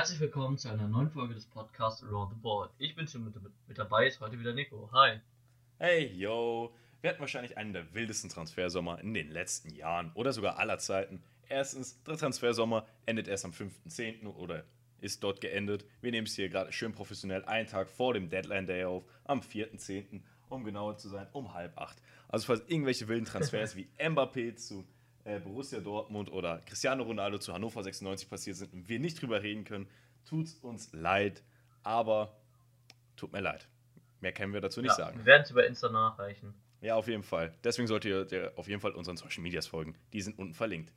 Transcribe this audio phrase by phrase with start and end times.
[0.00, 2.70] Herzlich willkommen zu einer neuen Folge des Podcasts Around the Ball.
[2.78, 3.34] Ich bin schon mit,
[3.68, 4.88] mit, dabei, ist heute wieder Nico.
[4.94, 5.20] Hi.
[5.76, 6.74] Hey, yo.
[7.02, 11.22] Wir hatten wahrscheinlich einen der wildesten Transfersommer in den letzten Jahren oder sogar aller Zeiten.
[11.50, 14.26] Erstens, der Transfersommer endet erst am 5.10.
[14.26, 14.64] oder
[15.02, 15.84] ist dort geendet.
[16.00, 19.40] Wir nehmen es hier gerade schön professionell einen Tag vor dem Deadline Day auf, am
[19.40, 22.00] 4.10., um genauer zu sein, um halb acht.
[22.28, 24.86] Also falls irgendwelche wilden Transfers wie Mbappé zu
[25.24, 29.64] Borussia Dortmund oder Cristiano Ronaldo zu Hannover 96 passiert sind und wir nicht drüber reden
[29.64, 29.88] können,
[30.24, 31.42] tut uns leid,
[31.82, 32.36] aber
[33.16, 33.68] tut mir leid.
[34.20, 35.18] Mehr können wir dazu nicht ja, sagen.
[35.18, 36.54] Wir werden es über Insta nachreichen.
[36.80, 37.52] Ja, auf jeden Fall.
[37.64, 39.94] Deswegen solltet ihr auf jeden Fall unseren Social Medias folgen.
[40.12, 40.92] Die sind unten verlinkt.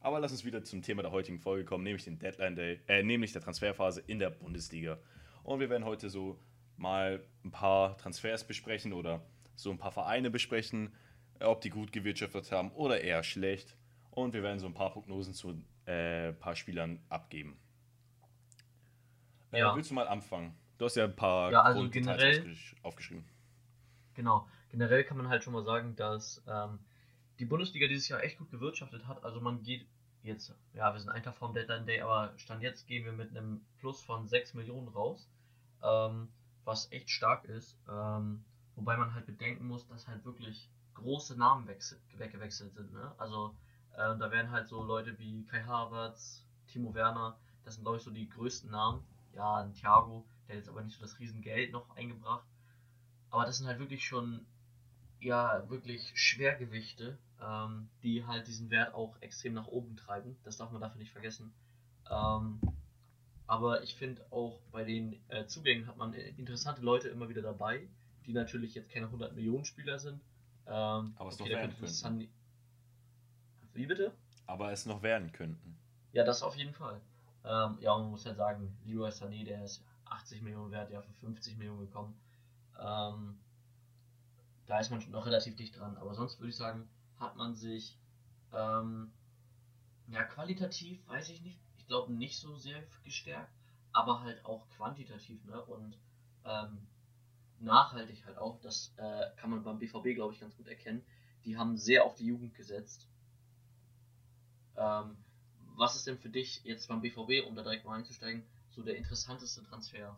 [0.00, 3.02] Aber lass uns wieder zum Thema der heutigen Folge kommen, nämlich den Deadline Day, äh,
[3.02, 4.98] nämlich der Transferphase in der Bundesliga.
[5.42, 6.38] Und wir werden heute so
[6.76, 9.22] mal ein paar Transfers besprechen oder
[9.54, 10.92] so ein paar Vereine besprechen,
[11.40, 13.76] ob die gut gewirtschaftet haben oder eher schlecht.
[14.10, 17.58] Und wir werden so ein paar Prognosen zu ein äh, paar Spielern abgeben.
[19.52, 19.74] Äh, Ja.
[19.76, 20.54] Willst du mal anfangen?
[20.78, 23.24] Du hast ja ein paar Ja, also generell- aufgesch- aufgeschrieben.
[24.14, 24.46] Genau.
[24.70, 26.78] Generell kann man halt schon mal sagen, dass ähm,
[27.38, 29.22] die Bundesliga dieses Jahr echt gut gewirtschaftet hat.
[29.24, 29.86] Also man geht
[30.22, 33.30] jetzt, ja, wir sind ein Tag vorm Deadline Day, aber Stand jetzt gehen wir mit
[33.30, 35.28] einem Plus von 6 Millionen raus,
[35.82, 36.28] ähm,
[36.64, 37.78] was echt stark ist.
[37.88, 42.92] Ähm, wobei man halt bedenken muss, dass halt wirklich große Namen wechsel weggewechselt sind.
[42.92, 43.12] Ne?
[43.18, 43.54] Also
[43.92, 48.02] äh, da werden halt so Leute wie Kai Havertz, Timo Werner, das sind glaube ich
[48.02, 49.02] so die größten Namen.
[49.34, 52.46] Ja, ein Thiago, der jetzt aber nicht so das Riesengeld noch eingebracht.
[53.30, 54.46] Aber das sind halt wirklich schon,
[55.20, 60.36] ja, wirklich Schwergewichte, ähm, die halt diesen Wert auch extrem nach oben treiben.
[60.44, 61.52] Das darf man dafür nicht vergessen.
[62.10, 62.60] Ähm,
[63.46, 67.42] aber ich finde auch bei den äh, Zugängen hat man äh, interessante Leute immer wieder
[67.42, 67.88] dabei,
[68.26, 70.20] die natürlich jetzt keine 100 Millionen Spieler sind.
[70.68, 71.94] Ähm, Aber es okay, noch werden könnte könnten.
[71.94, 72.30] Sunny-
[73.74, 74.12] Wie bitte?
[74.46, 75.76] Aber es noch werden könnten.
[76.12, 77.00] Ja, das auf jeden Fall.
[77.44, 81.12] Ähm, ja, man muss ja sagen, Leroy Sané, der ist 80 Millionen wert, ja für
[81.12, 82.18] 50 Millionen gekommen.
[82.78, 83.38] Ähm,
[84.66, 85.96] da ist man schon noch relativ dicht dran.
[85.96, 86.88] Aber sonst würde ich sagen,
[87.18, 87.98] hat man sich
[88.52, 89.12] ähm,
[90.08, 93.52] ja qualitativ, weiß ich nicht, ich glaube nicht so sehr gestärkt,
[93.92, 95.60] aber halt auch quantitativ, ne?
[95.62, 95.96] Und
[96.44, 96.86] ähm,
[97.60, 101.02] nachhaltig halt auch, das äh, kann man beim BVB, glaube ich, ganz gut erkennen.
[101.44, 103.06] Die haben sehr auf die Jugend gesetzt.
[104.76, 105.16] Ähm,
[105.76, 108.96] was ist denn für dich jetzt beim BVB, um da direkt mal einzusteigen, so der
[108.96, 110.16] interessanteste Transfer?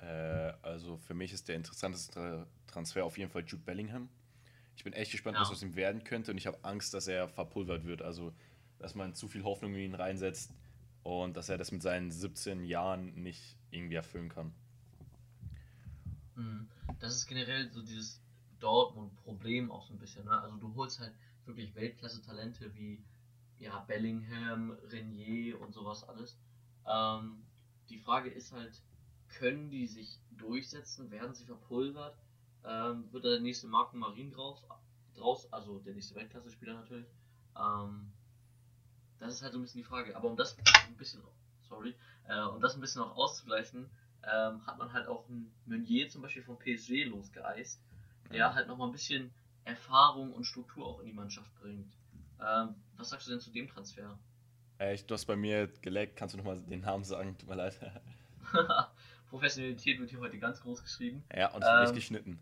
[0.00, 4.08] Äh, also für mich ist der interessanteste Tra- Transfer auf jeden Fall Jude Bellingham.
[4.76, 5.42] Ich bin echt gespannt, Ja.
[5.42, 8.02] was aus ihm werden könnte und ich habe Angst, dass er verpulvert wird.
[8.02, 8.32] Also,
[8.78, 10.52] dass man zu viel Hoffnung in ihn reinsetzt
[11.02, 14.52] und dass er das mit seinen 17 Jahren nicht irgendwie erfüllen kann.
[16.36, 16.68] Mhm.
[17.00, 18.20] Das ist generell so dieses
[18.60, 20.24] Dortmund-Problem auch so ein bisschen.
[20.24, 20.40] Ne?
[20.40, 21.12] Also du holst halt
[21.44, 23.02] wirklich Weltklasse-Talente wie
[23.58, 26.36] ja, Bellingham, Renier und sowas alles.
[26.86, 27.42] Ähm,
[27.88, 28.82] die Frage ist halt,
[29.28, 31.10] können die sich durchsetzen?
[31.10, 32.16] Werden sie verpulvert?
[32.64, 34.64] Ähm, wird da der nächste Marco Marin draus,
[35.14, 35.52] draus?
[35.52, 37.06] Also der nächste Weltklasse-Spieler natürlich.
[37.56, 38.12] Ähm,
[39.18, 40.16] das ist halt so ein bisschen die Frage.
[40.16, 41.22] Aber um das ein bisschen,
[41.68, 41.94] sorry,
[42.28, 43.88] äh, um das ein bisschen auch auszugleichen,
[44.30, 47.80] ähm, hat man halt auch einen Meunier zum Beispiel vom PSG losgeeist,
[48.32, 49.32] der halt nochmal ein bisschen
[49.64, 51.92] Erfahrung und Struktur auch in die Mannschaft bringt.
[52.40, 54.18] Ähm, was sagst du denn zu dem Transfer?
[54.78, 57.36] Äh, ich, du hast bei mir geleckt, kannst du nochmal den Namen sagen?
[57.38, 57.78] Tut mir leid.
[59.30, 61.24] Professionalität wird hier heute ganz groß geschrieben.
[61.34, 62.38] ja, und Ähm, nicht geschnitten.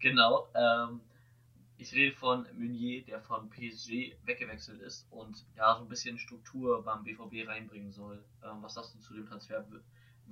[0.00, 0.48] Genau.
[0.54, 1.00] Ähm,
[1.78, 6.82] ich rede von Meunier, der von PSG weggewechselt ist und ja so ein bisschen Struktur
[6.84, 8.22] beim BVB reinbringen soll.
[8.44, 9.64] Ähm, was sagst du zu dem Transfer?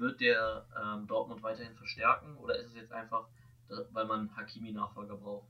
[0.01, 3.29] Wird der ähm, Dortmund weiterhin verstärken oder ist es jetzt einfach,
[3.93, 5.47] weil man Hakimi-Nachfolger braucht?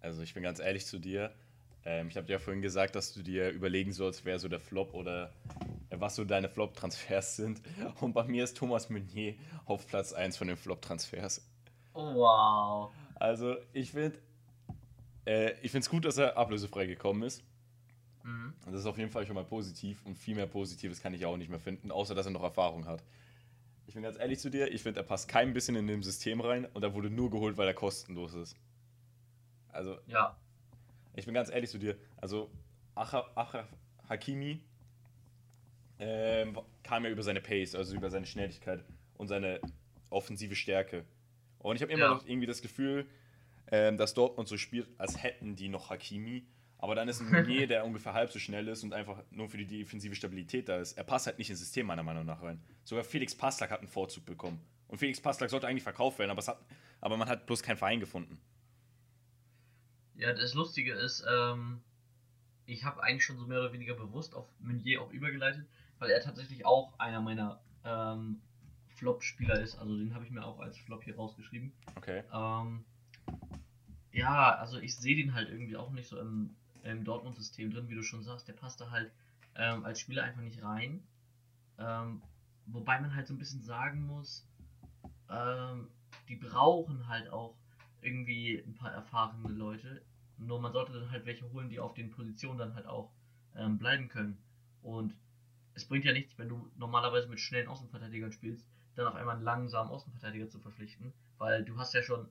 [0.00, 1.32] Also ich bin ganz ehrlich zu dir.
[1.84, 4.58] Ähm, ich habe dir ja vorhin gesagt, dass du dir überlegen sollst, wer so der
[4.58, 5.32] Flop oder
[5.90, 7.60] äh, was so deine Flop-Transfers sind.
[8.00, 9.34] Und bei mir ist Thomas Meunier
[9.66, 11.46] auf Platz 1 von den Flop-Transfers.
[11.94, 12.92] Oh, wow.
[13.16, 14.18] Also ich finde
[15.26, 17.44] äh, ich finde es gut, dass er ablösefrei gekommen ist.
[18.24, 18.54] Mhm.
[18.64, 21.36] Das ist auf jeden Fall schon mal positiv und viel mehr Positives kann ich auch
[21.36, 23.02] nicht mehr finden, außer dass er noch Erfahrung hat.
[23.92, 26.40] Ich bin ganz ehrlich zu dir, ich finde, er passt kein bisschen in dem System
[26.40, 28.56] rein und er wurde nur geholt, weil er kostenlos ist.
[29.68, 30.34] Also Ja,
[31.14, 31.98] ich bin ganz ehrlich zu dir.
[32.16, 32.50] Also,
[32.94, 33.66] Achraf
[34.08, 34.62] Hakimi
[35.98, 38.82] ähm, kam ja über seine Pace, also über seine Schnelligkeit
[39.18, 39.60] und seine
[40.08, 41.04] offensive Stärke.
[41.58, 42.14] Und ich habe immer Ja.
[42.14, 43.06] noch irgendwie das Gefühl,
[43.70, 46.46] ähm, dass Dortmund so spielt, als hätten die noch Hakimi.
[46.82, 49.56] Aber dann ist ein Meunier, der ungefähr halb so schnell ist und einfach nur für
[49.56, 50.98] die defensive Stabilität da ist.
[50.98, 52.60] Er passt halt nicht ins System, meiner Meinung nach, rein.
[52.82, 54.60] Sogar Felix Passlack hat einen Vorzug bekommen.
[54.88, 56.58] Und Felix Passlack sollte eigentlich verkauft werden, aber, hat,
[57.00, 58.40] aber man hat bloß keinen Verein gefunden.
[60.16, 61.80] Ja, das Lustige ist, ähm,
[62.66, 65.64] ich habe eigentlich schon so mehr oder weniger bewusst auf Meunier auch übergeleitet,
[66.00, 68.42] weil er tatsächlich auch einer meiner ähm,
[68.88, 69.78] Flop-Spieler ist.
[69.78, 71.72] Also den habe ich mir auch als Flop hier rausgeschrieben.
[71.94, 72.24] Okay.
[72.34, 72.84] Ähm,
[74.10, 77.94] ja, also ich sehe den halt irgendwie auch nicht so im, im Dortmund-System drin, wie
[77.94, 78.48] du schon sagst.
[78.48, 79.10] Der passt da halt
[79.54, 81.02] ähm, als Spieler einfach nicht rein.
[81.78, 82.22] Ähm,
[82.66, 84.46] wobei man halt so ein bisschen sagen muss,
[85.30, 85.88] ähm,
[86.28, 87.54] die brauchen halt auch
[88.00, 90.02] irgendwie ein paar erfahrene Leute.
[90.38, 93.10] Nur man sollte dann halt welche holen, die auf den Positionen dann halt auch
[93.56, 94.38] ähm, bleiben können.
[94.82, 95.14] Und
[95.74, 99.44] es bringt ja nichts, wenn du normalerweise mit schnellen Außenverteidigern spielst, dann auf einmal einen
[99.44, 102.28] langsamen Außenverteidiger zu verpflichten, weil du hast ja schon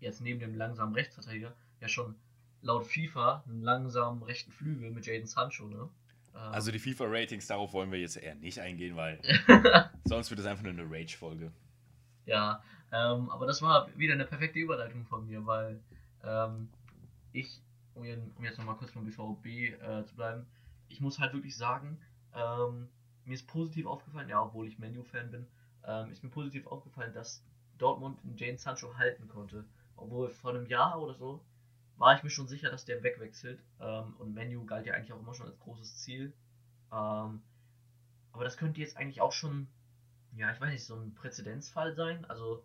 [0.00, 2.16] jetzt neben dem langsamen Rechtsverteidiger ja schon
[2.62, 5.88] laut FIFA einen langsamen rechten Flügel mit Jaden Sancho, ne?
[6.34, 9.20] Ähm, also die FIFA-Ratings, darauf wollen wir jetzt eher nicht eingehen, weil
[10.04, 11.52] sonst wird es einfach nur eine Rage-Folge.
[12.26, 12.62] Ja,
[12.92, 15.80] ähm, aber das war wieder eine perfekte Überleitung von mir, weil
[16.22, 16.68] ähm,
[17.32, 17.60] ich,
[17.94, 20.46] um, jetzt nochmal kurz beim BVB äh, zu bleiben,
[20.88, 21.98] ich muss halt wirklich sagen,
[22.34, 22.88] ähm,
[23.24, 25.46] mir ist positiv aufgefallen, ja, obwohl ich Menu-Fan bin,
[25.86, 27.44] ähm, ist mir positiv aufgefallen, dass
[27.76, 29.64] Dortmund Jane Sancho halten konnte.
[29.96, 31.44] Obwohl vor einem Jahr oder so
[31.98, 33.60] war ich mir schon sicher, dass der wegwechselt.
[33.80, 36.32] Ähm, und Menu galt ja eigentlich auch immer schon als großes Ziel.
[36.92, 37.42] Ähm,
[38.32, 39.66] aber das könnte jetzt eigentlich auch schon,
[40.36, 42.24] ja, ich weiß nicht, so ein Präzedenzfall sein.
[42.26, 42.64] Also,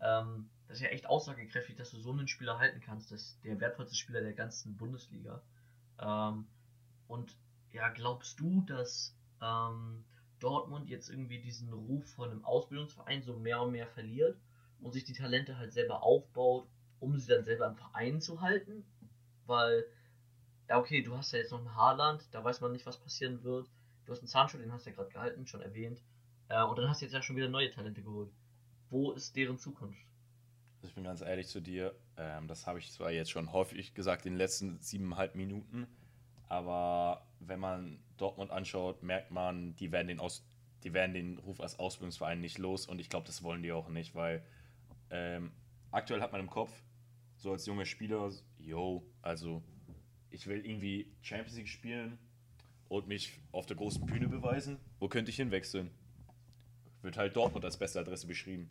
[0.00, 3.10] ähm, das ist ja echt aussagekräftig, dass du so einen Spieler halten kannst.
[3.10, 5.42] Das ist der wertvollste Spieler der ganzen Bundesliga.
[5.98, 6.46] Ähm,
[7.08, 7.36] und
[7.72, 10.04] ja, glaubst du, dass ähm,
[10.40, 14.38] Dortmund jetzt irgendwie diesen Ruf von einem Ausbildungsverein so mehr und mehr verliert
[14.80, 16.68] und sich die Talente halt selber aufbaut,
[17.00, 18.84] um sie dann selber im Verein zu halten?
[19.46, 19.84] Weil,
[20.68, 23.42] ja, okay, du hast ja jetzt noch ein Haarland, da weiß man nicht, was passieren
[23.44, 23.68] wird.
[24.06, 26.02] Du hast einen Zahnschutz, den hast du ja gerade gehalten, schon erwähnt.
[26.48, 28.30] Äh, und dann hast du jetzt ja schon wieder neue Talente geholt.
[28.90, 29.98] Wo ist deren Zukunft?
[30.76, 33.94] Also ich bin ganz ehrlich zu dir, ähm, das habe ich zwar jetzt schon häufig
[33.94, 35.86] gesagt in den letzten siebeneinhalb Minuten,
[36.48, 40.46] aber wenn man Dortmund anschaut, merkt man, die werden den, Aus
[40.82, 43.88] die werden den Ruf als Ausbildungsverein nicht los und ich glaube, das wollen die auch
[43.88, 44.44] nicht, weil
[45.08, 45.52] ähm,
[45.94, 46.72] aktuell hat man im Kopf,
[47.36, 49.62] so als junger Spieler, yo, also
[50.30, 52.18] ich will irgendwie Champions League spielen
[52.88, 54.78] und mich auf der großen Bühne beweisen.
[54.98, 55.90] Wo könnte ich hinwechseln?
[57.02, 58.70] Wird halt Dortmund als beste Adresse beschrieben.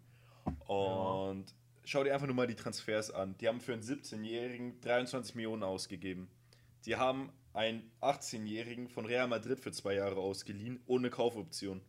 [0.68, 1.56] Und ja.
[1.86, 3.38] schau dir einfach nur mal die Transfers an.
[3.38, 6.28] Die haben für einen 17-Jährigen 23 Millionen ausgegeben.
[6.86, 11.82] Die haben einen 18-Jährigen von Real Madrid für zwei Jahre ausgeliehen, ohne Kaufoption.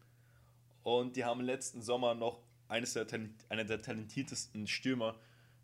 [0.82, 3.06] Und die haben letzten Sommer noch eines der,
[3.48, 5.18] einer der talentiertesten Stürmer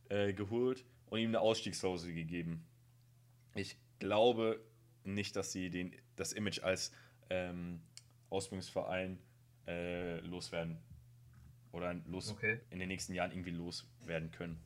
[0.09, 2.65] äh, geholt und ihm eine Ausstiegsklausel gegeben.
[3.55, 4.61] Ich glaube
[5.05, 6.93] nicht, dass sie den, das Image als
[7.31, 7.81] ähm,
[8.29, 9.19] Ausbildungsverein
[9.67, 10.79] äh, loswerden.
[11.73, 12.61] Oder los okay.
[12.71, 14.61] in den nächsten Jahren irgendwie loswerden können.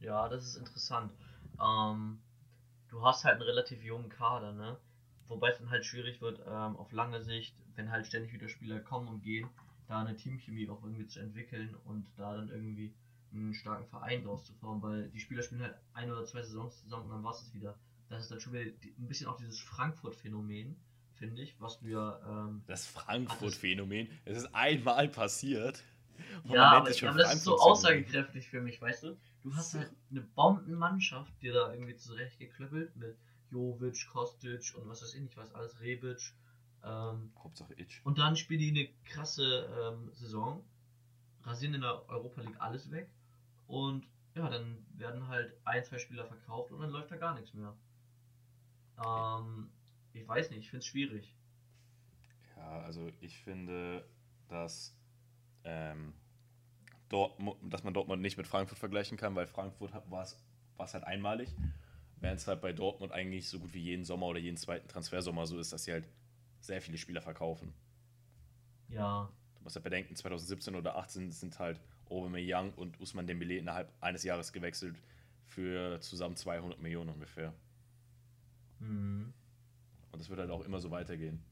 [0.00, 1.12] Ja, das ist interessant.
[1.60, 2.20] Ähm,
[2.88, 4.78] du hast halt einen relativ jungen Kader, ne?
[5.28, 8.80] Wobei es dann halt schwierig wird, ähm, auf lange Sicht, wenn halt ständig wieder Spieler
[8.80, 9.48] kommen und gehen,
[9.88, 12.94] da eine Teamchemie auch irgendwie zu entwickeln und da dann irgendwie
[13.32, 16.80] einen starken Verein draus zu formen, weil die Spieler spielen halt ein oder zwei Saisons
[16.82, 17.78] zusammen und dann war es wieder.
[18.08, 20.76] Das ist dann schon wieder ein bisschen auch dieses Frankfurt-Phänomen,
[21.14, 22.20] finde ich, was ja.
[22.26, 25.82] Ähm, das Frankfurt-Phänomen, es ist einmal passiert.
[26.44, 29.16] Ja, aber, aber das ist so aussagekräftig für mich, weißt du?
[29.42, 33.16] Du hast halt eine Bombenmannschaft, die da irgendwie zurechtgeklöppelt mit
[33.50, 36.32] Jovic, Kostic und was weiß ich nicht was, alles Rebic.
[36.84, 38.00] Ähm, Hauptsache Itch.
[38.04, 40.62] Und dann spielen die eine krasse ähm, Saison,
[41.42, 43.10] rasieren in der Europa League alles weg
[43.66, 47.52] und ja, dann werden halt ein, zwei Spieler verkauft und dann läuft da gar nichts
[47.54, 47.74] mehr.
[49.04, 49.70] Ähm,
[50.12, 51.34] ich weiß nicht, ich finde es schwierig.
[52.56, 54.04] Ja, also ich finde,
[54.48, 54.94] dass
[55.64, 56.12] ähm,
[57.08, 61.54] Dortmund, dass man Dortmund nicht mit Frankfurt vergleichen kann, weil Frankfurt war es halt einmalig.
[62.20, 65.46] Während es halt bei Dortmund eigentlich so gut wie jeden Sommer oder jeden zweiten Transfersommer
[65.46, 66.04] so ist, dass sie halt
[66.60, 67.72] sehr viele Spieler verkaufen.
[68.88, 69.30] Ja.
[69.56, 74.22] Du musst ja bedenken, 2017 oder 2018 sind halt Aubameyang und Usman Dembele innerhalb eines
[74.22, 74.96] Jahres gewechselt
[75.46, 77.54] für zusammen 200 Millionen ungefähr.
[78.80, 79.32] Mhm.
[80.12, 81.42] Und das wird halt auch immer so weitergehen.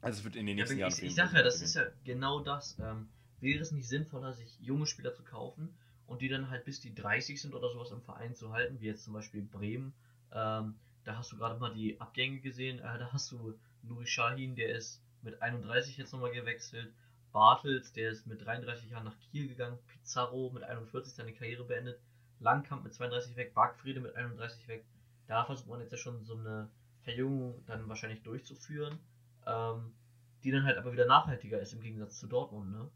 [0.00, 0.98] Also es wird in den nächsten ja, Jahren.
[0.98, 2.78] Ich, ich sage ja, das ist ja genau das.
[2.78, 3.08] Ähm,
[3.40, 6.94] wäre es nicht sinnvoller, sich junge Spieler zu kaufen und die dann halt bis die
[6.94, 9.92] 30 sind oder sowas im Verein zu halten, wie jetzt zum Beispiel Bremen.
[10.32, 12.78] Ähm, da hast du gerade mal die Abgänge gesehen.
[12.78, 16.92] Äh, da hast du Nuri Shahin, der ist mit 31 jetzt nochmal gewechselt.
[17.32, 19.78] Bartels, der ist mit 33 Jahren nach Kiel gegangen.
[19.86, 22.00] Pizarro mit 41 seine Karriere beendet.
[22.40, 23.54] Langkamp mit 32 weg.
[23.54, 24.84] Bargfriede mit 31 weg.
[25.26, 26.70] Da versucht man jetzt ja schon so eine
[27.02, 28.98] Verjüngung dann wahrscheinlich durchzuführen.
[29.46, 29.92] Ähm,
[30.42, 32.88] die dann halt aber wieder nachhaltiger ist im Gegensatz zu Dortmund, ne?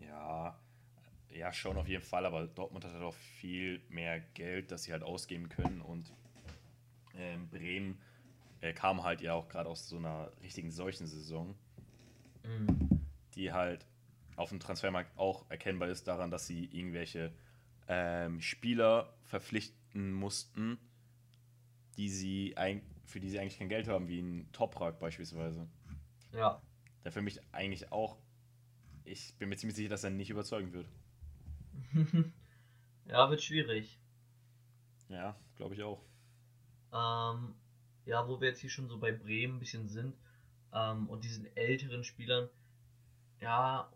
[0.00, 0.58] Ja,
[1.30, 4.92] ja, schon auf jeden Fall, aber Dortmund hat halt auch viel mehr Geld, das sie
[4.92, 6.12] halt ausgeben können und
[7.14, 8.00] Ähm, Bremen
[8.62, 11.54] äh, kam halt ja auch gerade aus so einer richtigen Seuchensaison,
[12.44, 13.00] Mhm.
[13.34, 13.86] die halt
[14.36, 17.32] auf dem Transfermarkt auch erkennbar ist daran, dass sie irgendwelche
[17.86, 20.78] ähm, Spieler verpflichten mussten,
[21.96, 22.54] die sie
[23.04, 25.68] für die sie eigentlich kein Geld haben, wie ein Toprak beispielsweise.
[26.32, 26.60] Ja.
[27.04, 28.16] Der für mich eigentlich auch,
[29.04, 30.88] ich bin mir ziemlich sicher, dass er nicht überzeugen wird.
[33.06, 33.98] ja, wird schwierig.
[35.08, 36.02] Ja, glaube ich auch.
[36.92, 37.54] Ähm,
[38.04, 40.14] ja, wo wir jetzt hier schon so bei Bremen ein bisschen sind
[40.72, 42.48] ähm, und diesen älteren Spielern,
[43.40, 43.90] ja,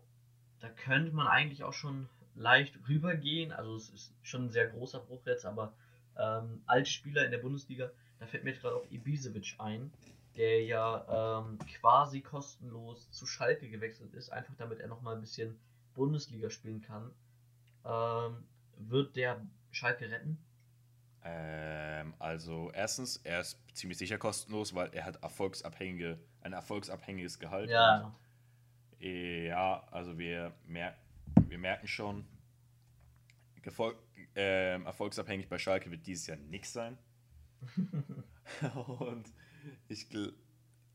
[0.59, 3.51] da könnte man eigentlich auch schon leicht rübergehen.
[3.51, 5.73] Also es ist schon ein sehr großer Bruch jetzt, aber
[6.17, 9.91] ähm, alte Spieler in der Bundesliga, da fällt mir gerade auch Ibisevic ein,
[10.35, 15.59] der ja ähm, quasi kostenlos zu Schalke gewechselt ist, einfach damit er nochmal ein bisschen
[15.93, 17.11] Bundesliga spielen kann.
[17.85, 18.43] Ähm,
[18.77, 20.37] wird der Schalke retten?
[21.29, 27.69] Ähm, also erstens, er ist ziemlich sicher kostenlos, weil er hat erfolgsabhängige, ein erfolgsabhängiges Gehalt.
[27.69, 28.13] Ja, Und,
[29.01, 30.95] äh, ja, also wir, mer
[31.49, 32.25] wir merken schon,
[33.61, 33.95] Gefol
[34.35, 36.97] ähm, erfolgsabhängig bei Schalke wird dieses Jahr nichts sein.
[38.99, 39.33] Und
[39.89, 40.33] ich, gl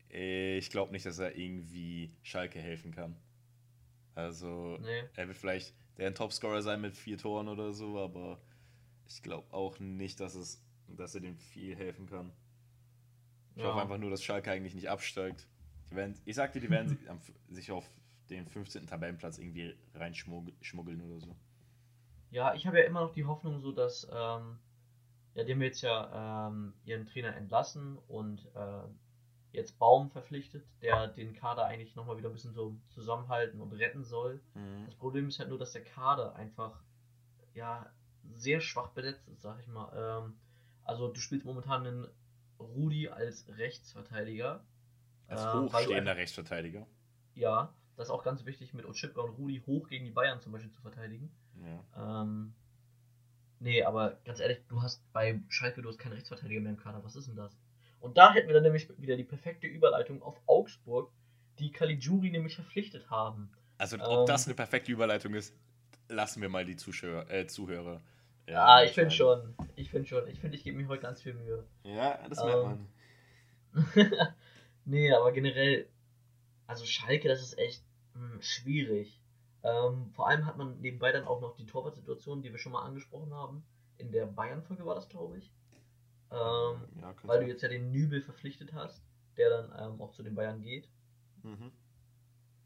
[0.09, 3.15] äh, ich glaube nicht, dass er irgendwie Schalke helfen kann.
[4.15, 5.03] Also nee.
[5.15, 8.41] er wird vielleicht der Topscorer sein mit vier Toren oder so, aber
[9.07, 12.31] ich glaube auch nicht, dass es, dass er dem viel helfen kann.
[13.55, 13.69] Ich Ja.
[13.69, 15.47] hoffe einfach nur, dass Schalke eigentlich nicht absteigt.
[15.91, 16.97] Die werden, ich sagte, die werden
[17.49, 17.89] sich, auf
[18.29, 18.87] den 15.
[18.87, 21.35] Tabellenplatz irgendwie reinschmuggeln oder so.
[22.31, 24.57] Ja, ich habe ja immer noch die Hoffnung, so dass, ähm,
[25.35, 28.97] ja, die haben jetzt ja ähm, ihren Trainer entlassen und ähm,
[29.51, 34.03] jetzt Baum verpflichtet, der den Kader eigentlich nochmal wieder ein bisschen so zusammenhalten und retten
[34.03, 34.41] soll.
[34.87, 36.81] Das Problem ist halt nur, dass der Kader einfach,
[37.53, 37.85] ja,
[38.35, 39.91] sehr schwach besetzt ist, sag ich mal.
[40.25, 40.33] Ähm,
[40.83, 42.07] also du spielst momentan einen
[42.59, 44.63] Rudi als Rechtsverteidiger.
[45.27, 46.85] Als Ähm, hochstehender einfach- Rechtsverteidiger.
[47.35, 50.51] Ja, das ist auch ganz wichtig, mit Ochipka und Rudi hoch gegen die Bayern zum
[50.51, 51.31] Beispiel zu verteidigen.
[51.95, 52.21] Ja.
[52.21, 52.53] Ähm,
[53.59, 57.03] nee, aber ganz ehrlich, du hast bei Schalke, du hast keinen Rechtsverteidiger mehr im Kader.
[57.03, 57.55] Was ist denn das?
[57.99, 61.11] Und da hätten wir dann nämlich wieder die perfekte Überleitung auf Augsburg,
[61.59, 63.51] die Caligiuri nämlich verpflichtet haben.
[63.77, 64.51] Also ob das Ähm.
[64.51, 65.55] eine perfekte Überleitung ist,
[66.13, 68.01] lassen wir mal die Zuschauer, äh, Zuhörer.
[68.45, 69.55] äh, Ja, ich finde schon.
[69.75, 70.27] Ich finde schon.
[70.27, 71.65] Ich finde, ich gebe mir heute ganz viel Mühe.
[71.83, 72.45] Ja, das Ähm.
[72.45, 72.87] merkt man.
[74.85, 75.87] nee, aber generell,
[76.67, 79.19] also Schalke, das ist echt hm, schwierig.
[79.63, 82.83] Ähm, vor allem hat man nebenbei dann auch noch die Torwartsituation, die wir schon mal
[82.83, 83.63] angesprochen haben.
[83.97, 85.51] In der Bayern-Folge war das, glaube ich.
[86.31, 89.01] Ähm, ja, weil du jetzt ja den Nübel verpflichtet hast,
[89.37, 90.89] der dann ähm, auch zu den Bayern geht.
[91.43, 91.71] Mhm.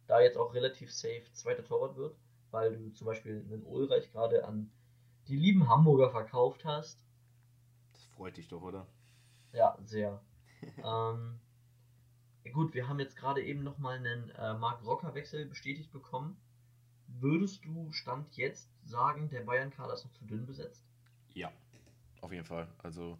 [0.07, 2.15] Da jetzt auch relativ safe zweiter Torwart wird,
[2.51, 4.71] weil du zum Beispiel einen Ulreich gerade an
[5.27, 7.05] die lieben Hamburger verkauft hast.
[7.93, 8.87] Das freut dich doch, oder?
[9.53, 10.21] Ja, sehr.
[10.83, 11.39] ähm,
[12.53, 16.37] gut, wir haben jetzt gerade eben nochmal einen äh, Marc Rocker-Wechsel bestätigt bekommen.
[17.07, 20.83] Würdest du Stand jetzt sagen, der Bayern-Kader ist noch zu dünn besetzt?
[21.33, 21.51] Ja,
[22.21, 22.67] auf jeden Fall.
[22.79, 23.17] Also,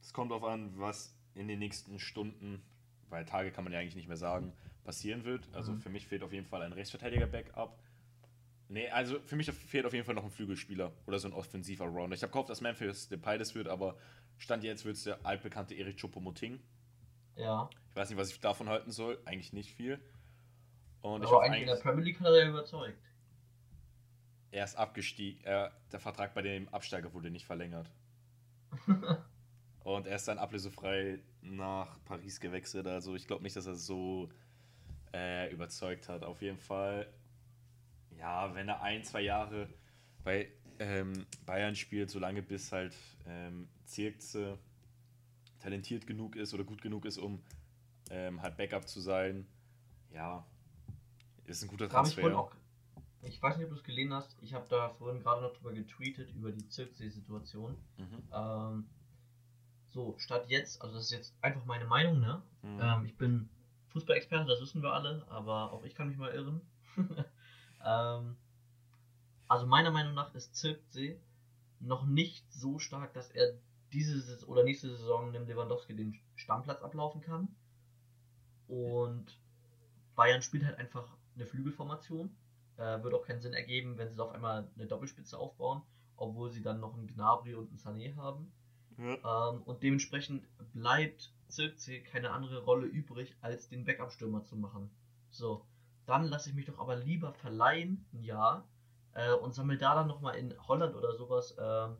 [0.00, 2.62] es kommt darauf an, was in den nächsten Stunden,
[3.08, 4.52] weil Tage kann man ja eigentlich nicht mehr sagen,
[4.84, 5.48] passieren wird.
[5.52, 5.80] Also, Mhm.
[5.80, 7.78] für mich fehlt auf jeden Fall ein Rechtsverteidiger-Backup.
[8.72, 11.84] Nee, also für mich fehlt auf jeden Fall noch ein Flügelspieler oder so ein offensiver
[11.84, 12.16] Rounder.
[12.16, 13.98] Ich habe gehofft, dass Memphis Depay das wird, aber
[14.38, 16.58] Stand jetzt wird es der altbekannte Erik Choupo-Moting.
[17.36, 17.68] Ja.
[17.90, 19.20] Ich weiß nicht, was ich davon halten soll.
[19.26, 20.00] Eigentlich nicht viel.
[21.02, 22.96] Und ich aber hoffe eigentlich in der Premier League hat er ja überzeugt.
[24.52, 25.44] er ist abgestiegen.
[25.44, 27.90] Er, der Vertrag bei dem Absteiger wurde nicht verlängert.
[29.84, 32.86] Und er ist dann ablösefrei nach Paris gewechselt.
[32.86, 34.30] Also ich glaube nicht, dass er so
[35.12, 36.24] äh, überzeugt hat.
[36.24, 37.06] Auf jeden Fall,
[38.22, 39.68] ja, wenn er ein, zwei Jahre
[40.22, 40.48] bei
[40.78, 42.94] ähm, Bayern spielt, solange bis halt
[43.26, 44.58] ähm, Zirkze
[45.58, 47.42] talentiert genug ist oder gut genug ist, um
[48.10, 49.46] ähm, halt Backup zu sein,
[50.12, 50.46] ja,
[51.46, 52.38] ist ein guter habe ich Transfer.
[52.38, 52.52] auch.
[53.22, 54.36] Ich weiß nicht, ob du es gelesen hast.
[54.40, 57.76] Ich habe da vorhin gerade noch drüber getweetet, über die Zirksee-Situation.
[57.98, 58.22] Mhm.
[58.32, 58.86] Ähm,
[59.90, 62.42] so, statt jetzt, also das ist jetzt einfach meine Meinung, ne?
[62.62, 62.80] Mhm.
[62.80, 63.48] Ähm, ich bin
[63.88, 66.60] Fußballexperte, das wissen wir alle, aber auch ich kann mich mal irren.
[67.84, 68.36] ähm,
[69.48, 71.18] also meiner Meinung nach ist Zirksee
[71.80, 73.54] noch nicht so stark, dass er
[73.92, 77.48] diese oder nächste Saison dem Lewandowski den Stammplatz ablaufen kann.
[78.68, 79.38] Und
[80.14, 82.34] Bayern spielt halt einfach eine Flügelformation.
[82.78, 85.82] Äh, wird auch keinen Sinn ergeben, wenn sie auf einmal eine Doppelspitze aufbauen,
[86.16, 88.50] obwohl sie dann noch einen Gnabry und einen Sané haben.
[88.96, 89.50] Ja.
[89.50, 94.90] Ähm, und dementsprechend bleibt Zirkzee keine andere Rolle übrig, als den Backup-Stürmer zu machen.
[95.30, 95.66] So,
[96.06, 98.66] dann lasse ich mich doch aber lieber verleihen, Jahr,
[99.14, 101.96] äh, und sammle da dann nochmal in Holland oder sowas ähm,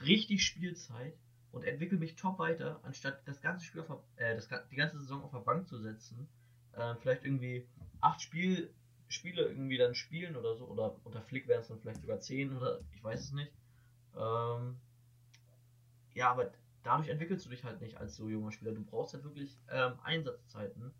[0.00, 1.14] richtig Spielzeit,
[1.52, 5.22] und entwickle mich top weiter, anstatt das ganze Spiel auf, äh, das, die ganze Saison
[5.22, 6.28] auf der Bank zu setzen.
[6.72, 7.66] Äh, vielleicht irgendwie
[8.00, 8.72] acht Spiel,
[9.08, 12.54] Spiele irgendwie dann spielen oder so, oder unter Flick wären es dann vielleicht sogar zehn
[12.56, 13.50] oder ich weiß es nicht.
[14.16, 14.76] Ähm,
[16.14, 16.50] ja, aber
[16.82, 18.72] dadurch entwickelst du dich halt nicht als so junger Spieler.
[18.72, 20.92] Du brauchst halt wirklich ähm, Einsatzzeiten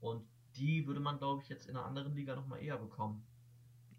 [0.00, 0.26] und
[0.56, 3.22] die würde man, glaube ich, jetzt in einer anderen Liga nochmal eher bekommen.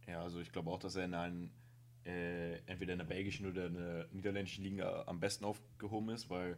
[0.08, 1.52] Ja, also ich glaube auch, dass er in einem
[2.06, 6.58] äh, entweder in der belgischen oder in der niederländischen Liga am besten aufgehoben ist, weil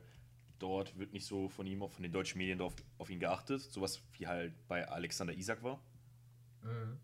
[0.59, 4.01] dort wird nicht so von ihm, von den deutschen Medien auf, auf ihn geachtet, sowas
[4.13, 5.81] wie halt bei Alexander Isak war.
[6.62, 7.00] Mhm.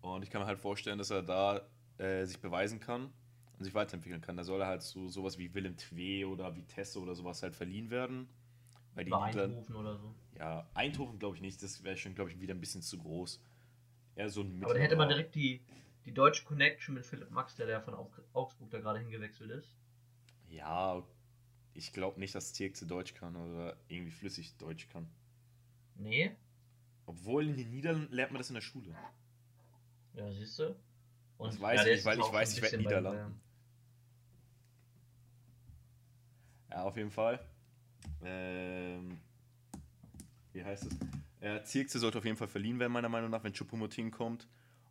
[0.00, 1.60] Und ich kann mir halt vorstellen, dass er da
[1.98, 3.12] äh, sich beweisen kann
[3.58, 4.36] und sich weiterentwickeln kann.
[4.36, 7.90] Da soll er halt so sowas wie Willem Twee oder Vitesse oder sowas halt verliehen
[7.90, 8.28] werden.
[8.94, 10.14] Weil die Eindhoven oder so.
[10.40, 13.42] Ja, Eindhoven glaube ich nicht, das wäre schon, glaube ich, wieder ein bisschen zu groß.
[14.16, 15.60] Eher so ein Aber da hätte man direkt die,
[16.06, 17.94] die deutsche Connection mit Philipp Max, der, der von
[18.32, 19.76] Augsburg da gerade hingewechselt ist.
[20.48, 21.06] Ja,
[21.74, 25.06] ich glaube nicht, dass Zirkze Deutsch kann oder irgendwie flüssig Deutsch kann.
[25.96, 26.34] Nee.
[27.04, 28.96] Obwohl in den Niederlanden lernt man das in der Schule.
[30.14, 30.74] Ja, siehst du?
[31.36, 33.40] Und das weiß ja, ich nicht, weil ich weiß, ich werde Niederlanden.
[36.70, 37.46] Ja, auf jeden Fall.
[38.22, 39.20] Ähm,
[40.52, 40.98] wie heißt es?
[41.40, 44.46] Ja, Zirkze sollte auf jeden Fall verliehen werden, meiner Meinung nach, wenn Chupomoting kommt.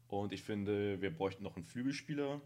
[0.08, 2.42] Und ich finde, wir bräuchten noch einen Flügelspieler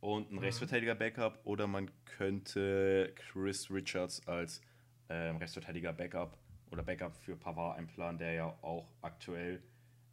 [0.00, 0.44] und einen mhm.
[0.44, 1.40] Rechtsverteidiger-Backup.
[1.44, 4.62] Oder man könnte Chris Richards als
[5.08, 6.38] ähm, Rechtsverteidiger-Backup
[6.70, 9.60] oder Backup für Pavard einplanen, der ja auch aktuell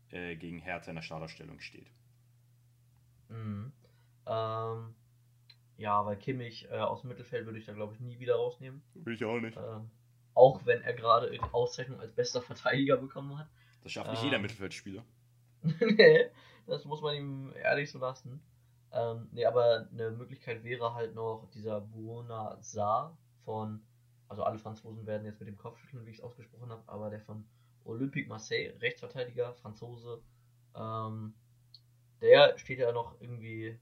[0.10, 1.92] äh, gegen Hertha in der Starterstellung steht.
[3.30, 3.72] Mhm.
[4.26, 4.96] Ähm,
[5.78, 8.82] ja, weil Kimmich äh, aus dem Mittelfeld würde ich da glaube ich nie wieder rausnehmen.
[8.96, 9.58] Will ich auch nicht.
[9.58, 9.92] Ähm,
[10.38, 13.48] auch wenn er gerade die Auszeichnung als bester Verteidiger bekommen hat.
[13.84, 15.04] Das schafft nicht ähm, jeder Mittelfeldspieler.
[15.64, 16.30] nee,
[16.68, 18.40] das muss man ihm ehrlich so lassen.
[18.92, 23.82] Ähm, nee, aber eine Möglichkeit wäre halt noch dieser Buona Saar von,
[24.28, 27.10] also alle Franzosen werden jetzt mit dem Kopf schütteln, wie ich es ausgesprochen habe, aber
[27.10, 27.44] der von
[27.84, 30.22] Olympique Marseille, Rechtsverteidiger, Franzose,
[30.76, 31.34] ähm,
[32.22, 33.80] der steht ja noch irgendwie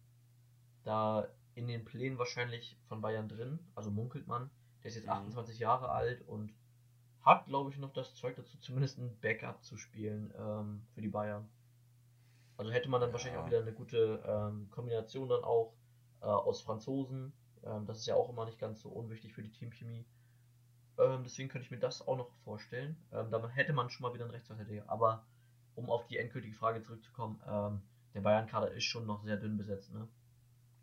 [0.83, 4.49] da in den Plänen wahrscheinlich von Bayern drin, also munkelt man.
[4.85, 5.61] Der ist jetzt 28 mhm.
[5.61, 6.53] Jahre alt und
[7.23, 11.07] hat, glaube ich, noch das Zeug dazu, zumindest ein Backup zu spielen ähm, für die
[11.07, 11.49] Bayern.
[12.55, 13.13] Also hätte man dann ja.
[13.13, 15.73] wahrscheinlich auch wieder eine gute ähm, Kombination dann auch
[16.21, 17.33] äh, aus Franzosen.
[17.63, 20.05] Ähm, das ist ja auch immer nicht ganz so unwichtig für die Teamchemie.
[20.99, 22.95] Ähm, deswegen könnte ich mir das auch noch vorstellen.
[23.11, 24.87] Ähm, da hätte man schon mal wieder einen Rechtsverteidiger.
[24.87, 25.25] Aber
[25.73, 27.81] um auf die endgültige Frage zurückzukommen, ähm,
[28.13, 30.07] der Bayern-Kader ist schon noch sehr dünn besetzt, ne?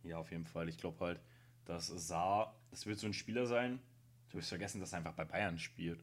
[0.02, 0.68] Ja, auf jeden Fall.
[0.68, 1.20] Ich glaube halt,
[1.66, 3.78] dass Saar, das wird so ein Spieler sein,
[4.32, 6.02] du wirst vergessen, dass er einfach bei Bayern spielt.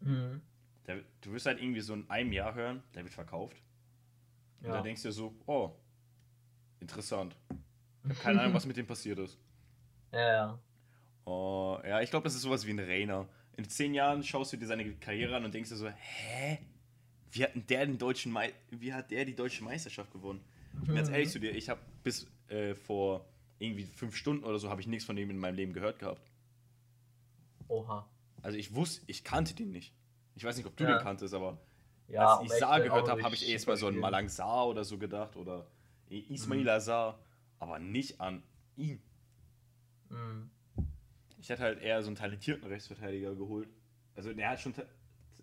[0.00, 0.42] Mhm.
[0.86, 3.56] Der, du wirst halt irgendwie so in einem Jahr hören, der wird verkauft.
[4.60, 4.74] Und ja.
[4.74, 5.72] da denkst du dir so, oh,
[6.80, 7.36] interessant.
[8.04, 9.38] Ich habe keine Ahnung, was mit dem passiert ist.
[10.12, 10.58] Ja, ja.
[11.24, 13.28] Oh, ja, ich glaube, das ist sowas wie ein Rainer.
[13.56, 16.58] In zehn Jahren schaust du dir seine Karriere an und denkst dir so, hä?
[17.32, 20.40] Wie hat der den deutschen Me wie hat der die deutsche Meisterschaft gewonnen?
[20.80, 23.26] Ich bin ganz ehrlich zu dir, ich habe bis äh, vor
[23.58, 26.20] irgendwie fünf Stunden oder so habe ich nichts von dem in meinem Leben gehört gehabt.
[27.68, 28.08] Oha.
[28.42, 29.94] Also ich wusste, ich kannte den nicht.
[30.34, 30.96] Ich weiß nicht, ob du ja.
[30.96, 31.58] den kanntest, aber
[32.08, 34.84] ja, als ich Saar gehört habe, habe ich erst mal so an Malang Saar oder
[34.84, 35.66] so gedacht oder
[36.08, 36.80] Ismail mhm.
[36.80, 37.18] Saar,
[37.58, 38.42] aber nicht an
[38.76, 39.02] ihn.
[40.08, 40.50] Mhm.
[41.38, 43.68] Ich hätte halt eher so einen talentierten Rechtsverteidiger geholt.
[44.14, 44.82] Also der hat schon ta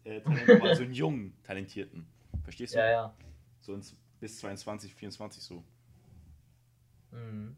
[0.03, 2.05] äh, Talent, aber so einen jungen, talentierten.
[2.43, 2.79] Verstehst du?
[2.79, 3.13] Ja, ja.
[3.61, 5.63] So ins, bis 22, 24 so.
[7.11, 7.55] Mhm.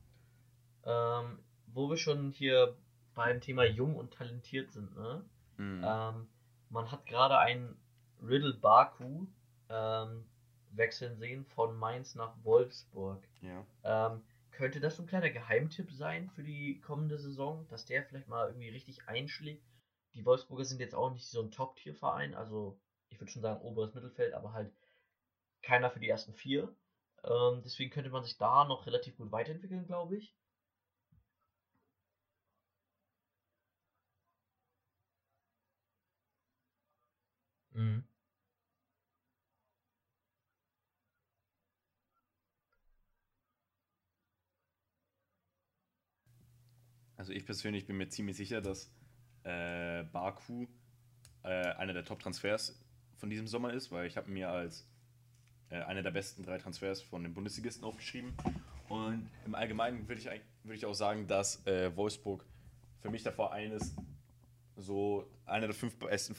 [0.86, 2.76] Ähm, wo wir schon hier
[3.16, 5.26] beim Thema jung und talentiert sind, ne?
[5.58, 5.84] Mhm.
[5.84, 6.28] Ähm,
[6.70, 7.76] man hat gerade einen
[8.22, 9.28] Riddle Baku
[9.70, 10.26] ähm,
[10.72, 13.24] wechseln sehen von Mainz nach Wolfsburg.
[13.42, 13.66] Ja.
[13.84, 18.28] Ähm, könnte das so ein kleiner Geheimtipp sein für die kommende Saison, dass der vielleicht
[18.28, 19.66] mal irgendwie richtig einschlägt?
[20.14, 23.94] Die Wolfsburger sind jetzt auch nicht so ein Top-Tier-Verein, also ich würde schon sagen oberes
[23.94, 24.72] Mittelfeld, aber halt
[25.62, 26.74] keiner für die ersten vier.
[27.24, 30.34] Ähm, deswegen könnte man sich da noch relativ gut weiterentwickeln, glaube ich.
[37.76, 38.04] Mhm.
[47.18, 48.92] Also ich persönlich bin mir ziemlich sicher, dass
[49.44, 50.68] äh, Baku
[51.44, 52.80] äh, einer der Top-Transfers
[53.18, 54.88] von diesem Sommer ist, weil ich habe mir als
[55.70, 58.34] äh, einer der besten drei Transfers von den Bundesligisten aufgeschrieben.
[58.90, 60.28] Und im Allgemeinen würde ich,
[60.64, 62.46] würd ich auch sagen, dass äh, Wolfsburg
[63.02, 63.96] für mich der Verein ist,
[64.76, 66.36] so einer der fünf besten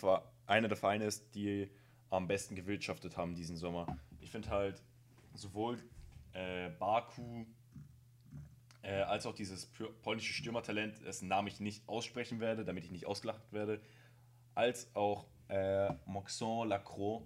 [0.47, 1.71] einer der Vereine ist, die
[2.11, 3.99] am besten gewirtschaftet haben diesen Sommer.
[4.21, 4.83] Ich finde halt
[5.35, 5.83] sowohl
[6.33, 7.45] äh, Baku
[8.83, 9.71] äh, als auch dieses
[10.03, 13.81] polnische Stürmertalent, dessen Namen ich nicht aussprechen werde, damit ich nicht ausgelacht werde,
[14.55, 17.25] als auch äh, Moxon Lacroix,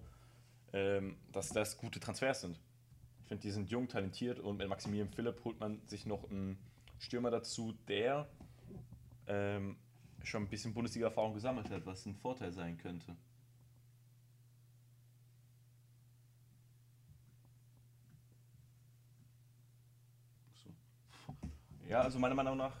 [0.73, 2.59] ähm, dass das gute Transfers sind.
[3.21, 6.57] Ich finde, die sind jung, talentiert und mit Maximilian Philipp holt man sich noch einen
[6.99, 8.27] Stürmer dazu, der
[9.27, 9.77] ähm,
[10.23, 13.15] schon ein bisschen Bundesliga-Erfahrung gesammelt hat, was ein Vorteil sein könnte.
[21.87, 22.73] Ja, also meiner Meinung nach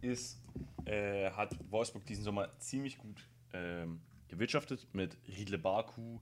[0.00, 0.40] ist,
[0.86, 6.18] äh, hat Wolfsburg diesen Sommer ziemlich gut ähm, gewirtschaftet mit Riedle Baku,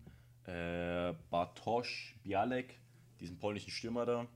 [0.46, 2.80] äh, Bartosz Bialek,
[3.20, 4.26] diesen polnischen Stürmer da,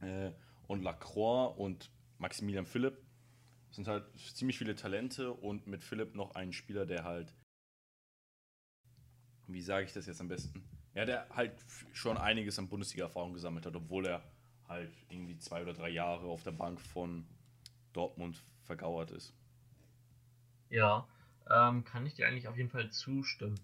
[0.00, 0.32] äh,
[0.66, 2.98] und Lacroix und Maximilian Philipp.
[3.68, 7.34] Das sind halt ziemlich viele Talente und mit Philipp noch einen Spieler, der halt,
[9.46, 10.64] wie sage ich das jetzt am besten?
[10.94, 11.52] Ja, der halt
[11.92, 14.22] schon einiges an Bundesliga-Erfahrung gesammelt hat, obwohl er
[14.68, 17.26] halt irgendwie zwei oder drei Jahre auf der Bank von
[17.92, 19.32] Dortmund vergauert ist.
[20.70, 21.06] Ja,
[21.50, 23.58] ähm, kann ich dir eigentlich auf jeden Fall zustimmen.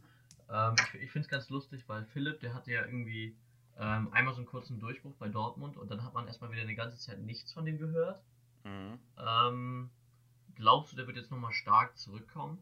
[0.51, 3.37] Ähm, ich ich finde es ganz lustig, weil Philipp, der hatte ja irgendwie
[3.79, 6.75] ähm, einmal so einen kurzen Durchbruch bei Dortmund und dann hat man erstmal wieder eine
[6.75, 8.23] ganze Zeit nichts von dem gehört.
[8.65, 8.99] Mhm.
[9.19, 9.91] Ähm,
[10.55, 12.59] glaubst du, der wird jetzt nochmal stark zurückkommen?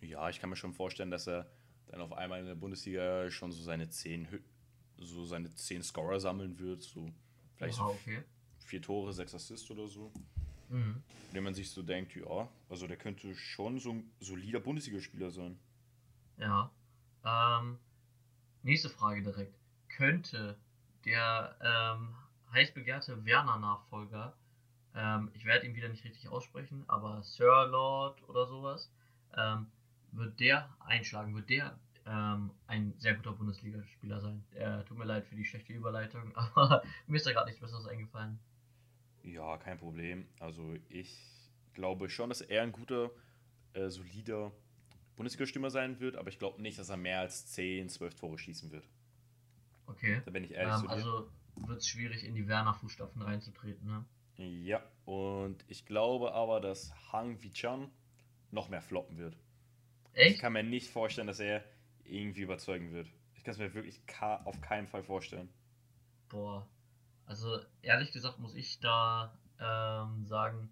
[0.00, 1.50] Ja, ich kann mir schon vorstellen, dass er
[1.86, 4.26] dann auf einmal in der Bundesliga schon so seine zehn,
[4.98, 6.82] so seine zehn Scorer sammeln wird.
[6.82, 7.12] So
[7.62, 8.24] Vielleicht Aha, okay.
[8.58, 10.12] vier Tore, sechs Assists oder so.
[10.68, 11.00] Mhm.
[11.30, 15.56] Wenn man sich so denkt, ja, also der könnte schon so ein solider Bundesligaspieler sein.
[16.38, 16.72] Ja.
[17.24, 17.78] Ähm,
[18.64, 19.54] nächste Frage direkt.
[19.88, 20.58] Könnte
[21.04, 22.16] der ähm,
[22.52, 24.36] heiß begehrte Werner-Nachfolger,
[24.94, 28.90] ähm, ich werde ihn wieder nicht richtig aussprechen, aber Sir Lord oder sowas,
[29.36, 29.66] ähm,
[30.12, 31.34] wird der einschlagen?
[31.34, 34.44] Wird der ähm, ein sehr guter Bundesligaspieler sein.
[34.52, 37.86] Er tut mir leid für die schlechte Überleitung, aber mir ist da gerade nichts Besseres
[37.86, 38.38] eingefallen.
[39.22, 40.26] Ja, kein Problem.
[40.40, 41.16] Also ich
[41.74, 43.10] glaube schon, dass er ein guter,
[43.72, 44.52] äh, solider
[45.16, 48.70] Bundesliga-Stürmer sein wird, aber ich glaube nicht, dass er mehr als 10, 12 Tore schießen
[48.72, 48.84] wird.
[49.86, 50.22] Okay.
[50.24, 54.04] Da bin ich ehrlich ähm, Also wird es schwierig, in die Werner-Fußstapfen reinzutreten, ne?
[54.36, 57.90] Ja, und ich glaube aber, dass Hang Vichan
[58.50, 59.36] noch mehr floppen wird.
[60.14, 60.36] Echt?
[60.36, 61.64] Ich kann mir nicht vorstellen, dass er
[62.04, 63.08] irgendwie überzeugen wird.
[63.34, 65.48] Ich kann es mir wirklich auf keinen Fall vorstellen.
[66.28, 66.66] Boah.
[67.26, 70.70] Also ehrlich gesagt muss ich da ähm, sagen,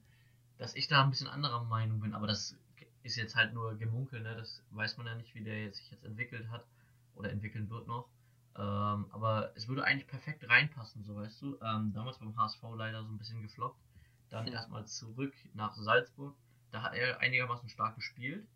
[0.59, 2.57] dass ich da ein bisschen anderer Meinung bin, aber das
[3.03, 4.35] ist jetzt halt nur Gemunkel, ne?
[4.37, 6.67] Das weiß man ja nicht, wie der sich jetzt entwickelt hat
[7.15, 8.09] oder entwickeln wird noch.
[8.57, 11.59] Ähm, aber es würde eigentlich perfekt reinpassen, so weißt du.
[11.63, 13.81] Ähm, damals beim HSV leider so ein bisschen gefloppt.
[14.31, 14.55] Dann ja.
[14.55, 16.35] erstmal zurück nach Salzburg.
[16.71, 18.47] Da hat er einigermaßen stark gespielt.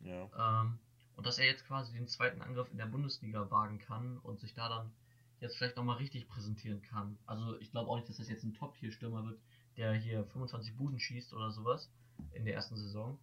[0.00, 0.62] Ja.
[0.62, 0.78] Ähm,
[1.16, 4.54] und dass er jetzt quasi den zweiten Angriff in der Bundesliga wagen kann und sich
[4.54, 4.92] da dann
[5.40, 7.16] jetzt vielleicht nochmal richtig präsentieren kann.
[7.26, 9.40] Also ich glaube auch nicht, dass das jetzt ein Top-Tier-Stürmer wird,
[9.76, 11.90] der hier 25 Buden schießt oder sowas
[12.32, 13.18] in der ersten Saison.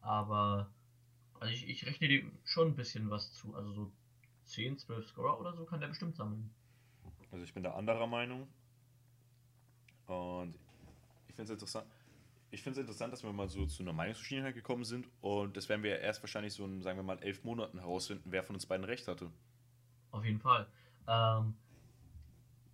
[0.00, 0.70] Aber
[1.40, 3.54] also ich, ich rechne dem schon ein bisschen was zu.
[3.54, 3.92] Also so
[4.48, 6.50] 10, 12 Scorer oder so kann der bestimmt sammeln.
[7.30, 8.48] Also ich bin da anderer Meinung.
[10.06, 10.54] Und
[11.28, 11.86] ich finde es interessant
[12.50, 15.68] ich finde es interessant, dass wir mal so zu einer Meinungsverschiedenheit gekommen sind und das
[15.68, 18.66] werden wir erst wahrscheinlich so in, sagen wir mal, elf Monaten herausfinden, wer von uns
[18.66, 19.30] beiden recht hatte.
[20.10, 20.66] Auf jeden Fall.
[21.06, 21.54] Ähm,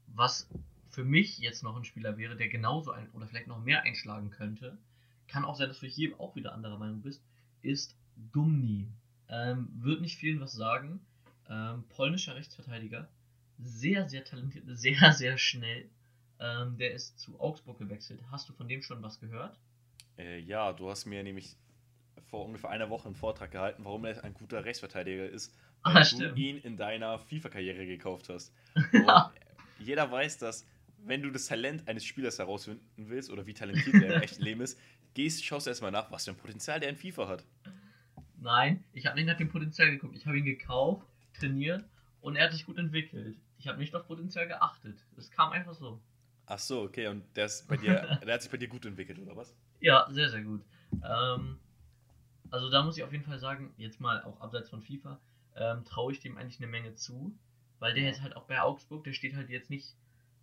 [0.06, 0.48] was
[0.90, 4.30] für mich jetzt noch ein Spieler wäre, der genauso ein oder vielleicht noch mehr einschlagen
[4.30, 4.78] könnte,
[5.26, 7.24] kann auch sein, dass du hier auch wieder anderer Meinung bist,
[7.62, 7.96] ist
[8.32, 8.86] Gumni.
[9.28, 11.00] Ähm, wird nicht vielen was sagen.
[11.48, 13.08] Ähm, polnischer Rechtsverteidiger.
[13.58, 15.88] Sehr, sehr talentiert, sehr, sehr schnell.
[16.40, 18.20] Ähm, der ist zu Augsburg gewechselt.
[18.30, 19.58] Hast du von dem schon was gehört?
[20.18, 21.56] Äh, ja, du hast mir nämlich
[22.28, 26.00] vor ungefähr einer Woche einen Vortrag gehalten, warum er ein guter Rechtsverteidiger ist, weil ah,
[26.00, 26.38] du stimmt.
[26.38, 28.52] ihn in deiner FIFA-Karriere gekauft hast.
[28.92, 29.06] Und
[29.78, 30.66] jeder weiß, dass
[30.98, 34.60] wenn du das Talent eines Spielers herausfinden willst oder wie talentiert er im echten Leben
[34.62, 34.78] ist,
[35.12, 37.44] gehst, schaust du erstmal nach, was für ein Potenzial der in FIFA hat.
[38.40, 40.16] Nein, ich habe nicht nach dem Potenzial geguckt.
[40.16, 41.84] Ich habe ihn gekauft, trainiert
[42.20, 43.36] und er hat sich gut entwickelt.
[43.58, 44.98] Ich habe nicht auf Potenzial geachtet.
[45.16, 46.00] Es kam einfach so.
[46.46, 47.08] Ach so, okay.
[47.08, 49.54] Und der, ist bei dir, der hat sich bei dir gut entwickelt, oder was?
[49.80, 50.62] Ja, sehr, sehr gut.
[51.02, 51.58] Ähm,
[52.50, 55.18] also da muss ich auf jeden Fall sagen, jetzt mal auch abseits von FIFA,
[55.56, 57.36] ähm, traue ich dem eigentlich eine Menge zu.
[57.78, 59.94] Weil der jetzt halt auch bei Augsburg, der steht halt jetzt nicht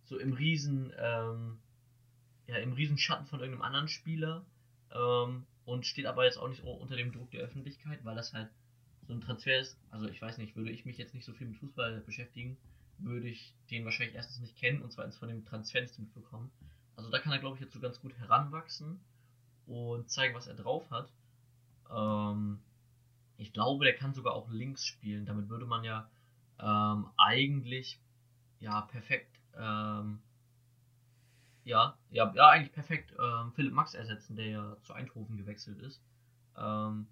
[0.04, 1.58] so im riesen, ähm,
[2.46, 4.44] ja, im riesen Schatten von irgendeinem anderen Spieler.
[4.92, 8.50] Ähm, und steht aber jetzt auch nicht unter dem Druck der Öffentlichkeit, weil das halt
[9.12, 9.78] so ein Transfer ist.
[9.90, 12.56] Also ich weiß nicht, würde ich mich jetzt nicht so viel mit Fußball beschäftigen,
[12.98, 16.50] würde ich den wahrscheinlich erstens nicht kennen und zweitens von dem Transfer nicht mitbekommen.
[16.96, 19.00] Also da kann er, glaube ich, jetzt so ganz gut heranwachsen
[19.66, 21.12] und zeigen, was er drauf hat.
[21.90, 22.60] Ähm,
[23.36, 25.26] ich glaube, der kann sogar auch links spielen.
[25.26, 26.10] Damit würde man ja
[26.60, 28.00] ähm, eigentlich
[28.60, 30.22] ja perfekt ähm,
[31.64, 36.02] Ja, ja, ja, eigentlich perfekt ähm, Philipp Max ersetzen, der ja zu Eindhoven gewechselt ist.
[36.56, 37.08] Ähm,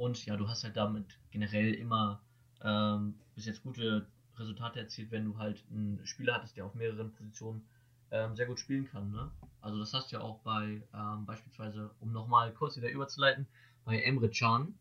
[0.00, 2.22] und ja, du hast halt damit generell immer
[2.62, 4.06] ähm, bis jetzt gute
[4.38, 7.62] Resultate erzielt, wenn du halt einen Spieler hattest, der auf mehreren Positionen
[8.10, 9.10] ähm, sehr gut spielen kann.
[9.10, 9.30] Ne?
[9.60, 13.46] Also das hast du ja auch bei ähm, beispielsweise, um nochmal kurz wieder überzuleiten,
[13.84, 14.74] bei Emre Can,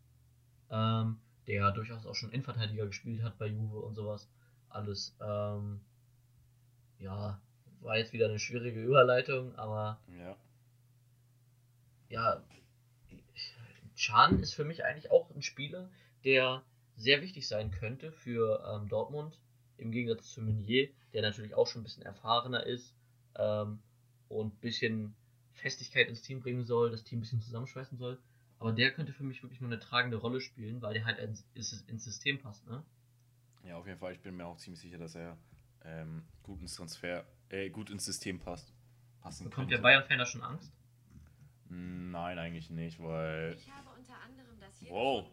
[0.72, 4.30] ähm, der durchaus auch schon Innenverteidiger gespielt hat bei Juve und sowas.
[4.70, 5.82] Alles, ähm,
[6.98, 7.38] ja,
[7.82, 10.38] war jetzt wieder eine schwierige Überleitung, aber Ja.
[12.08, 12.42] ja,
[14.00, 15.90] Can ist für mich eigentlich auch ein Spieler,
[16.24, 16.64] der
[16.96, 19.40] sehr wichtig sein könnte für ähm, Dortmund,
[19.78, 22.94] im Gegensatz zu Meunier, der natürlich auch schon ein bisschen erfahrener ist
[23.36, 23.80] ähm,
[24.28, 25.16] und ein bisschen
[25.54, 28.20] Festigkeit ins Team bringen soll, das Team ein bisschen zusammenschweißen soll.
[28.60, 31.46] Aber der könnte für mich wirklich nur eine tragende Rolle spielen, weil der halt ins,
[31.54, 32.84] ins System passt, ne?
[33.64, 34.14] Ja, auf jeden Fall.
[34.14, 35.38] Ich bin mir auch ziemlich sicher, dass er
[35.86, 38.74] ähm, gut ins Transfer, äh, gut ins System passt.
[39.22, 39.84] Passen Bekommt der könnte.
[39.84, 40.74] Bayern-Fan da schon Angst?
[41.70, 45.26] Nein, eigentlich nicht, weil Ich habe unter anderem das hier Wow.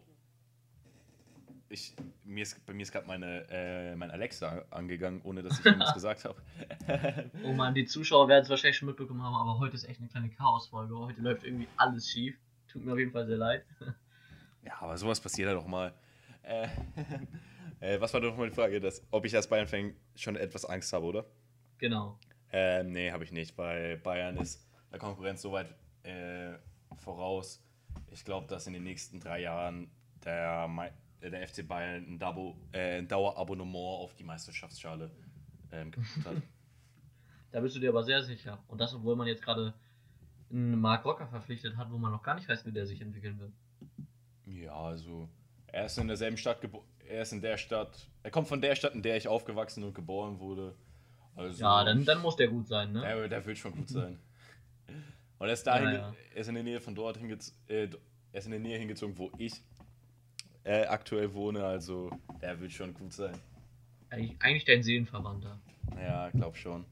[1.69, 5.65] ich, mir ist, bei mir ist gerade meine, äh, mein Alexa angegangen, ohne dass ich
[5.65, 6.41] ihm das gesagt habe.
[7.43, 10.09] Oh man, die Zuschauer werden es wahrscheinlich schon mitbekommen haben, aber heute ist echt eine
[10.09, 10.97] kleine Chaosfolge.
[10.97, 12.37] Heute läuft irgendwie alles schief.
[12.67, 13.65] Tut mir auf jeden Fall sehr leid.
[14.63, 15.93] ja, aber sowas passiert ja doch mal.
[16.43, 16.67] Äh,
[17.79, 20.93] äh, was war doch mal die Frage, dass, ob ich als Bayern-Fan schon etwas Angst
[20.93, 21.25] habe, oder?
[21.77, 22.17] Genau.
[22.51, 26.53] Ähm, nee, habe ich nicht, weil Bayern ist der Konkurrenz so weit äh,
[26.95, 27.61] voraus.
[28.11, 29.89] Ich glaube, dass in den nächsten drei Jahren
[30.23, 30.69] der,
[31.21, 35.11] äh, der FC Bayern ein, Double, äh, ein Dauerabonnement auf die Meisterschaftsschale
[35.71, 35.91] ähm,
[36.25, 36.35] hat.
[37.49, 38.61] Da bist du dir aber sehr sicher.
[38.67, 39.73] Und das, obwohl man jetzt gerade
[40.51, 43.39] einen Mark Rocker verpflichtet hat, wo man noch gar nicht weiß, wie der sich entwickeln
[43.39, 43.51] wird.
[44.45, 45.29] ja, also
[45.67, 46.85] er ist in derselben Stadt geboren.
[47.07, 48.07] Er ist in der Stadt.
[48.21, 50.75] Er kommt von der Stadt, in der ich aufgewachsen und geboren wurde.
[51.35, 53.01] Also, Ja, dann, dann muss der gut sein, ne?
[53.01, 54.19] Der, der wird schon gut sein.
[55.39, 56.15] Und er ist dahin, Ja, ge- ja.
[56.33, 57.89] er ist in der Nähe von dort hingezogen, äh,
[58.31, 59.61] er ist in der Nähe hingezogen, wo ich
[60.63, 62.09] äh, aktuell wohne, also
[62.41, 63.37] der wird schon gut sein.
[64.09, 65.59] Eigentlich, eigentlich dein Seelenverwandter.
[65.97, 66.85] Ja, glaub schon.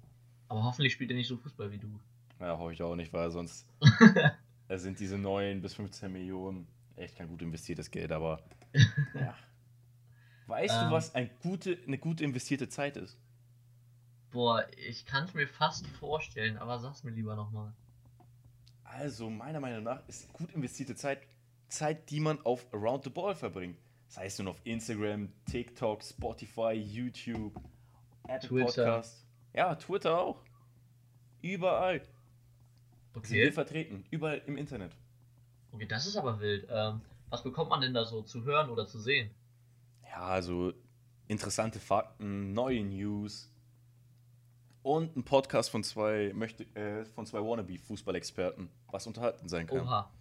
[0.47, 1.99] Aber hoffentlich spielt er nicht so Fußball wie du.
[2.39, 3.65] Ja, hoffe ich auch nicht, weil sonst
[4.69, 8.41] sind diese 9 bis 15 Millionen echt kein gut investiertes Geld, aber
[9.13, 9.36] ja.
[10.47, 10.89] Weißt Ähm.
[10.89, 13.17] du, was ein gute, eine gut investierte Zeit ist?
[14.31, 17.73] Boah, ich kann es mir fast vorstellen, aber sag's mir lieber nochmal.
[18.97, 21.19] Also, meiner Meinung nach ist gut investierte Zeit
[21.67, 23.77] Zeit, die man auf Around the Ball verbringt.
[24.08, 27.53] Sei es nun auf Instagram, TikTok, Spotify, YouTube,
[28.23, 28.65] Apple Twitter.
[28.86, 29.25] Podcast.
[29.53, 30.41] Ja, Twitter auch.
[31.41, 32.01] Überall
[33.23, 33.51] sind wir Okay.
[33.51, 34.05] vertreten.
[34.12, 34.95] Überall im Internet.
[35.73, 36.65] Okay, das ist aber wild.
[36.69, 39.29] Ähm, was bekommt man denn da so zu hören oder zu sehen?
[40.03, 40.71] Ja, also
[41.27, 43.51] interessante Fakten, neue News
[44.85, 49.79] und ein Podcast von zwei, möchte, äh, von zwei Wannabe-Fußballexperten, was unterhalten sein kann.
[49.79, 50.11] Oha.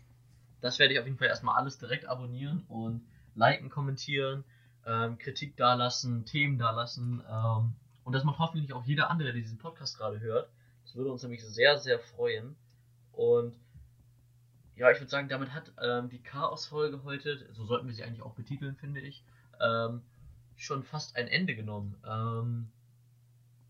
[0.63, 4.43] Das werde ich auf jeden Fall erstmal alles direkt abonnieren und liken, kommentieren,
[4.87, 7.23] ähm, Kritik dalassen, Themen dalassen.
[7.31, 7.75] Ähm,
[8.05, 10.49] und das macht hoffentlich auch jeder andere, der diesen Podcast gerade hört.
[10.85, 12.57] Das würde uns nämlich sehr, sehr freuen.
[13.13, 13.55] Und
[14.77, 18.23] ja, ich würde sagen, damit hat ähm, die Chaos-Folge heute, so sollten wir sie eigentlich
[18.23, 19.23] auch betiteln, finde ich,
[19.61, 20.01] ähm,
[20.57, 21.97] schon fast ein Ende genommen.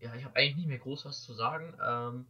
[0.05, 1.73] Ja, ich habe eigentlich nicht mehr groß was zu sagen.
[1.83, 2.25] Ähm,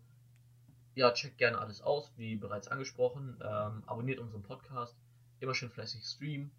[0.95, 3.35] ja, checkt gerne alles aus, wie bereits angesprochen.
[3.41, 4.95] Ähm, abonniert unseren Podcast.
[5.41, 6.51] Immer schön fleißig streamen.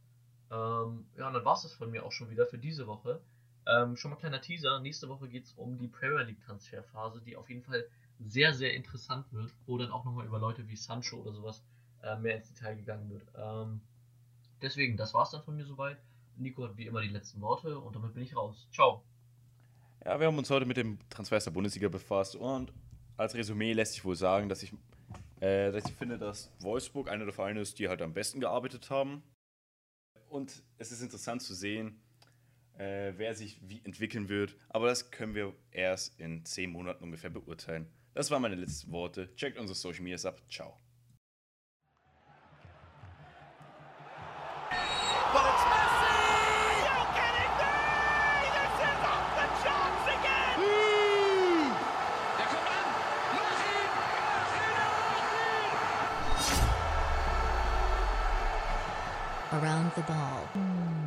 [0.50, 3.18] Ähm, ja, und dann war es das von mir auch schon wieder für diese Woche.
[3.66, 4.78] Ähm, schon mal kleiner Teaser.
[4.80, 7.86] Nächste Woche geht es um die Premier League Transferphase, die auf jeden Fall
[8.20, 11.64] sehr, sehr interessant wird, wo dann auch nochmal über Leute wie Sancho oder sowas
[12.02, 13.26] äh, mehr ins Detail gegangen wird.
[13.34, 13.80] Ähm,
[14.60, 15.96] deswegen, das war's dann von mir soweit.
[16.36, 18.68] Nico hat wie immer die letzten Worte und damit bin ich raus.
[18.70, 19.02] Ciao.
[20.06, 22.72] Ja, wir haben uns heute mit dem Transfers der Bundesliga befasst und
[23.16, 24.72] als Resümee lässt sich wohl sagen, dass ich,
[25.40, 28.88] äh, dass ich finde, dass Wolfsburg einer der Vereine ist, die halt am besten gearbeitet
[28.88, 29.24] haben.
[30.28, 32.00] Und es ist interessant zu sehen,
[32.78, 34.54] äh, wer sich wie entwickeln wird.
[34.68, 37.88] Aber das können wir erst in zehn Monaten ungefähr beurteilen.
[38.14, 39.34] Das waren meine letzten Worte.
[39.34, 40.40] Checkt unsere Social Medias ab.
[40.48, 40.78] Ciao.
[59.96, 60.50] the ball.
[60.52, 61.05] Hmm.